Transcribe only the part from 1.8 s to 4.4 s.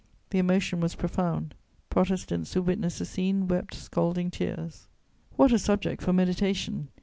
Protestants who witnessed the scene wept scalding